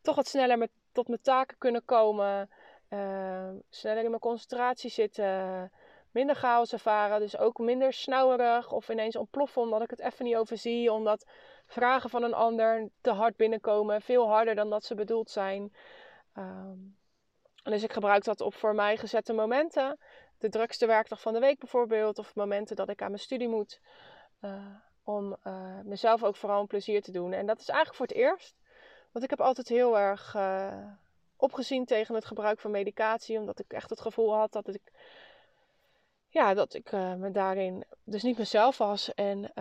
toch 0.00 0.16
wat 0.16 0.26
sneller 0.26 0.58
met, 0.58 0.70
tot 0.92 1.08
mijn 1.08 1.20
taken 1.22 1.58
kunnen 1.58 1.84
komen. 1.84 2.50
Uh, 2.88 3.50
sneller 3.68 4.02
in 4.02 4.08
mijn 4.08 4.20
concentratie 4.20 4.90
zitten. 4.90 5.70
Minder 6.10 6.36
chaos 6.36 6.72
ervaren, 6.72 7.20
dus 7.20 7.38
ook 7.38 7.58
minder 7.58 7.92
snauwerig 7.92 8.72
of 8.72 8.88
ineens 8.88 9.16
ontploffen 9.16 9.62
omdat 9.62 9.82
ik 9.82 9.90
het 9.90 10.00
even 10.00 10.24
niet 10.24 10.36
overzie. 10.36 10.92
Omdat 10.92 11.26
vragen 11.66 12.10
van 12.10 12.22
een 12.22 12.34
ander 12.34 12.88
te 13.00 13.10
hard 13.10 13.36
binnenkomen, 13.36 14.02
veel 14.02 14.28
harder 14.28 14.54
dan 14.54 14.70
dat 14.70 14.84
ze 14.84 14.94
bedoeld 14.94 15.30
zijn. 15.30 15.74
Ehm, 16.32 16.78
dus 17.62 17.82
ik 17.82 17.92
gebruik 17.92 18.24
dat 18.24 18.40
op 18.40 18.54
voor 18.54 18.74
mij 18.74 18.96
gezette 18.96 19.32
momenten 19.32 19.98
de 20.42 20.48
drukste 20.48 20.86
werkdag 20.86 21.20
van 21.20 21.32
de 21.32 21.38
week 21.38 21.58
bijvoorbeeld, 21.58 22.18
of 22.18 22.34
momenten 22.34 22.76
dat 22.76 22.88
ik 22.88 23.02
aan 23.02 23.10
mijn 23.10 23.22
studie 23.22 23.48
moet, 23.48 23.80
uh, 24.40 24.66
om 25.04 25.36
uh, 25.46 25.80
mezelf 25.84 26.22
ook 26.22 26.36
vooral 26.36 26.60
een 26.60 26.66
plezier 26.66 27.02
te 27.02 27.12
doen. 27.12 27.32
En 27.32 27.46
dat 27.46 27.60
is 27.60 27.68
eigenlijk 27.68 27.96
voor 27.96 28.06
het 28.06 28.16
eerst, 28.16 28.54
want 29.12 29.24
ik 29.24 29.30
heb 29.30 29.40
altijd 29.40 29.68
heel 29.68 29.98
erg 29.98 30.34
uh, 30.34 30.86
opgezien 31.36 31.84
tegen 31.84 32.14
het 32.14 32.24
gebruik 32.24 32.60
van 32.60 32.70
medicatie, 32.70 33.38
omdat 33.38 33.58
ik 33.58 33.72
echt 33.72 33.90
het 33.90 34.00
gevoel 34.00 34.34
had 34.34 34.52
dat 34.52 34.74
ik, 34.74 34.92
ja, 36.28 36.54
dat 36.54 36.74
ik 36.74 36.92
me 36.92 37.30
daarin 37.30 37.84
dus 38.04 38.22
niet 38.22 38.38
mezelf 38.38 38.78
was 38.78 39.14
en 39.14 39.52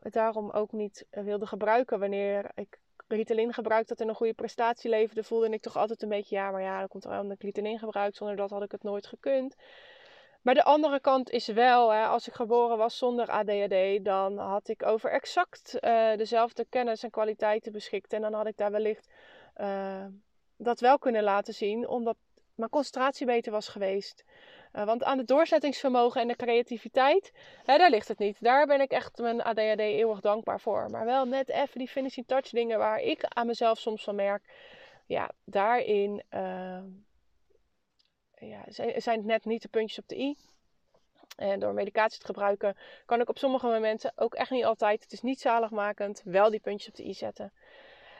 het 0.00 0.12
daarom 0.12 0.50
ook 0.50 0.72
niet 0.72 1.06
wilde 1.10 1.46
gebruiken 1.46 1.98
wanneer 1.98 2.50
ik 2.54 2.78
Ritalin 3.08 3.52
gebruikte 3.52 3.88
dat 3.88 4.00
in 4.00 4.08
een 4.08 4.14
goede 4.14 4.34
prestatie 4.34 4.90
leverde, 4.90 5.24
voelde 5.24 5.48
ik 5.48 5.62
toch 5.62 5.76
altijd 5.76 6.02
een 6.02 6.08
beetje, 6.08 6.36
ja, 6.36 6.50
maar 6.50 6.62
ja, 6.62 6.78
dan 6.78 6.88
komt 6.88 7.04
wel 7.04 7.20
een 7.20 7.36
Ritalin 7.38 7.78
gebruikt, 7.78 8.16
zonder 8.16 8.36
dat 8.36 8.50
had 8.50 8.62
ik 8.62 8.72
het 8.72 8.82
nooit 8.82 9.06
gekund. 9.06 9.56
Maar 10.46 10.54
de 10.54 10.64
andere 10.64 11.00
kant 11.00 11.30
is 11.30 11.46
wel, 11.46 11.92
hè, 11.92 12.04
als 12.04 12.28
ik 12.28 12.34
geboren 12.34 12.78
was 12.78 12.98
zonder 12.98 13.30
ADHD, 13.30 14.04
dan 14.04 14.38
had 14.38 14.68
ik 14.68 14.86
over 14.86 15.10
exact 15.10 15.78
uh, 15.80 16.16
dezelfde 16.16 16.66
kennis 16.68 17.02
en 17.02 17.10
kwaliteiten 17.10 17.72
beschikt. 17.72 18.12
En 18.12 18.20
dan 18.20 18.32
had 18.32 18.46
ik 18.46 18.56
daar 18.56 18.70
wellicht 18.70 19.10
uh, 19.56 20.04
dat 20.56 20.80
wel 20.80 20.98
kunnen 20.98 21.22
laten 21.22 21.54
zien, 21.54 21.88
omdat 21.88 22.16
mijn 22.54 22.70
concentratie 22.70 23.26
beter 23.26 23.52
was 23.52 23.68
geweest. 23.68 24.24
Uh, 24.72 24.84
want 24.84 25.04
aan 25.04 25.18
het 25.18 25.26
doorzettingsvermogen 25.26 26.20
en 26.20 26.28
de 26.28 26.36
creativiteit, 26.36 27.32
hè, 27.64 27.78
daar 27.78 27.90
ligt 27.90 28.08
het 28.08 28.18
niet. 28.18 28.36
Daar 28.40 28.66
ben 28.66 28.80
ik 28.80 28.90
echt 28.90 29.18
mijn 29.18 29.42
ADHD 29.42 29.80
eeuwig 29.80 30.20
dankbaar 30.20 30.60
voor. 30.60 30.90
Maar 30.90 31.04
wel 31.04 31.24
net 31.24 31.48
even 31.48 31.78
die 31.78 31.88
finishing 31.88 32.26
touch 32.26 32.48
dingen 32.48 32.78
waar 32.78 33.00
ik 33.00 33.24
aan 33.24 33.46
mezelf 33.46 33.78
soms 33.78 34.04
van 34.04 34.14
merk. 34.14 34.42
Ja, 35.06 35.30
daarin 35.44 36.22
ja, 38.38 38.64
zijn 38.96 39.16
het 39.16 39.24
net 39.24 39.44
niet 39.44 39.62
de 39.62 39.68
puntjes 39.68 39.98
op 39.98 40.08
de 40.08 40.18
i. 40.18 40.36
En 41.36 41.60
door 41.60 41.74
medicatie 41.74 42.20
te 42.20 42.26
gebruiken 42.26 42.76
kan 43.06 43.20
ik 43.20 43.28
op 43.28 43.38
sommige 43.38 43.66
momenten, 43.66 44.12
ook 44.16 44.34
echt 44.34 44.50
niet 44.50 44.64
altijd, 44.64 45.02
het 45.02 45.12
is 45.12 45.22
niet 45.22 45.40
zaligmakend, 45.40 46.22
wel 46.24 46.50
die 46.50 46.60
puntjes 46.60 46.88
op 46.88 46.94
de 46.94 47.06
i 47.06 47.14
zetten. 47.14 47.52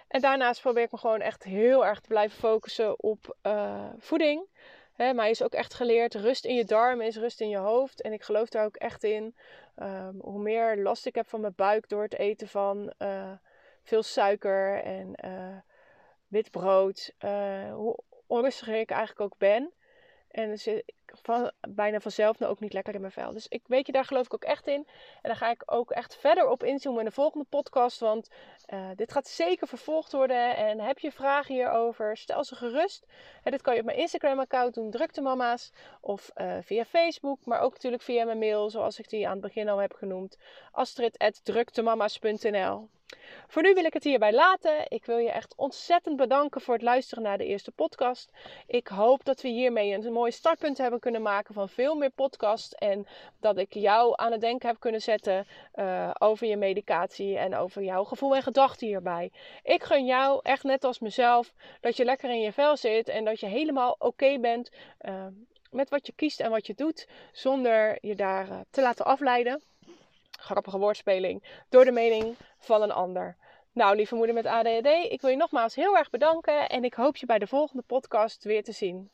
En 0.09 0.21
daarnaast 0.21 0.61
probeer 0.61 0.83
ik 0.83 0.93
me 0.93 0.99
gewoon 0.99 1.21
echt 1.21 1.45
heel 1.45 1.87
erg 1.87 2.01
te 2.01 2.09
blijven 2.09 2.39
focussen 2.39 3.03
op 3.03 3.37
uh, 3.43 3.89
voeding. 3.99 4.49
Hè, 4.93 5.15
mij 5.15 5.31
is 5.31 5.43
ook 5.43 5.53
echt 5.53 5.75
geleerd, 5.75 6.15
rust 6.15 6.45
in 6.45 6.55
je 6.55 6.65
darmen 6.65 7.07
is 7.07 7.17
rust 7.17 7.41
in 7.41 7.49
je 7.49 7.57
hoofd. 7.57 8.03
En 8.03 8.13
ik 8.13 8.23
geloof 8.23 8.49
daar 8.49 8.65
ook 8.65 8.77
echt 8.77 9.05
in. 9.05 9.37
Um, 9.77 10.21
hoe 10.21 10.43
meer 10.43 10.77
last 10.79 11.07
ik 11.07 11.15
heb 11.15 11.29
van 11.29 11.41
mijn 11.41 11.53
buik 11.57 11.89
door 11.89 12.03
het 12.03 12.19
eten 12.19 12.49
van 12.49 12.93
uh, 12.99 13.33
veel 13.83 14.03
suiker 14.03 14.83
en 14.83 15.15
uh, 15.25 15.57
wit 16.27 16.51
brood, 16.51 17.13
hoe 17.73 17.99
onrustiger 18.27 18.75
ik 18.75 18.91
eigenlijk 18.91 19.21
ook 19.21 19.39
ben. 19.39 19.73
En 20.37 20.49
dan 20.49 20.59
zit 20.59 20.83
ik 20.87 20.95
van, 21.23 21.51
bijna 21.69 22.01
vanzelf 22.01 22.39
nou 22.39 22.53
ook 22.53 22.61
niet 22.61 22.73
lekker 22.73 22.95
in 22.95 23.01
mijn 23.01 23.13
vel. 23.13 23.33
Dus 23.33 23.49
ik 23.49 23.63
weet 23.67 23.87
je, 23.87 23.93
daar 23.93 24.05
geloof 24.05 24.25
ik 24.25 24.35
ook 24.35 24.45
echt 24.45 24.67
in. 24.67 24.87
En 25.23 25.23
daar 25.23 25.37
ga 25.37 25.51
ik 25.51 25.63
ook 25.67 25.91
echt 25.91 26.17
verder 26.17 26.49
op 26.49 26.65
inzoomen 26.65 27.01
in 27.01 27.07
de 27.07 27.15
volgende 27.15 27.47
podcast. 27.49 28.01
Want 28.01 28.31
uh, 28.69 28.89
dit 28.95 29.13
gaat 29.13 29.29
zeker 29.29 29.69
vervolgd 29.69 30.13
worden. 30.13 30.57
En 30.57 30.81
heb 30.81 30.99
je 30.99 31.13
vragen 31.13 31.55
hierover, 31.55 32.17
stel 32.17 32.45
ze 32.45 32.55
gerust. 32.55 33.07
En 33.43 33.51
dit 33.51 33.63
kan 33.63 33.75
je 33.75 33.81
op 33.81 33.87
mijn 33.87 33.99
Instagram 33.99 34.39
account 34.39 34.75
doen, 34.75 34.91
Drukte 34.91 35.21
Mama's. 35.21 35.73
Of 36.01 36.31
uh, 36.37 36.57
via 36.63 36.85
Facebook, 36.85 37.45
maar 37.45 37.61
ook 37.61 37.73
natuurlijk 37.73 38.03
via 38.03 38.25
mijn 38.25 38.39
mail, 38.39 38.71
zoals 38.71 38.99
ik 38.99 39.09
die 39.09 39.27
aan 39.27 39.33
het 39.33 39.43
begin 39.43 39.69
al 39.69 39.79
heb 39.79 39.93
genoemd. 39.93 40.39
Astrid.druktemama's.nl 40.73 42.89
Voor 43.49 43.63
nu 43.63 43.75
wil 43.75 43.85
ik 43.85 43.93
het 43.93 44.05
hierbij 44.05 44.33
laten. 44.33 44.85
Ik 44.89 45.05
wil 45.05 45.19
je 45.19 45.31
echt 45.31 45.55
ontzettend 45.57 46.17
bedanken 46.17 46.61
voor 46.61 46.75
het 46.75 46.83
luisteren 46.83 47.23
naar 47.23 47.39
de 47.39 47.47
eerste 47.47 47.71
podcast. 47.71 48.33
Ik 48.67 48.89
hoop 48.89 49.25
dat 49.25 49.41
we 49.41 49.49
hiermee 49.49 49.93
een 49.93 50.13
mooi 50.13 50.33
startpunt 50.33 50.79
hebben 50.79 51.01
kunnen 51.01 51.23
maken 51.23 51.55
van 51.55 51.69
veel 51.69 51.95
meer 51.95 52.11
podcasts. 52.11 52.75
En 52.75 53.07
dat 53.41 53.59
ik 53.59 53.75
jou 53.75 54.13
aan 54.17 54.33
het 54.33 54.41
denken 54.41 54.69
heb 54.69 54.81
kunnen 54.81 55.03
zetten 55.03 55.47
uh, 55.75 56.11
over 56.19 56.47
je 56.47 56.57
medicatie 56.57 57.39
en 57.39 57.55
over 57.55 57.83
jouw 57.83 58.05
gevoel 58.05 58.35
en 58.35 58.43
gedachten 58.43 58.87
hierbij. 58.87 59.33
Ik 59.63 59.83
gun 59.83 60.07
jou 60.07 60.41
echt 60.43 60.63
net 60.63 60.85
als 60.85 60.99
mezelf 60.99 61.53
dat 61.81 61.97
je 61.97 62.05
lekker 62.05 62.31
in 62.31 62.41
je 62.41 62.53
vel 62.53 62.77
zit 62.77 63.09
en 63.09 63.25
dat 63.25 63.41
je 63.41 63.47
helemaal 63.47 63.97
oké 63.99 64.39
bent. 64.39 64.71
Uh, 65.01 65.27
met 65.71 65.91
wat 65.91 66.07
je 66.07 66.13
kiest 66.13 66.41
en 66.41 66.51
wat 66.51 66.67
je 66.67 66.75
doet, 66.75 67.09
zonder 67.33 67.99
je 68.01 68.15
daar 68.15 68.49
uh, 68.49 68.61
te 68.71 68.81
laten 68.81 69.05
afleiden 69.05 69.63
grappige 70.41 70.79
woordspeling, 70.79 71.65
door 71.69 71.85
de 71.85 71.93
mening 71.93 72.37
van 72.59 72.83
een 72.83 72.93
ander. 72.93 73.37
Nou, 73.73 73.97
lieve 73.97 74.15
moeder 74.15 74.35
met 74.35 74.47
ADHD, 74.47 74.87
ik 74.87 75.21
wil 75.21 75.31
je 75.31 75.37
nogmaals 75.37 75.75
heel 75.75 75.97
erg 75.97 76.11
bedanken 76.11 76.69
en 76.69 76.85
ik 76.85 76.95
hoop 76.95 77.17
je 77.17 77.27
bij 77.27 77.39
de 77.39 77.47
volgende 77.47 77.83
podcast 77.87 78.45
weer 78.45 78.63
te 78.63 78.73
zien. 78.73 79.11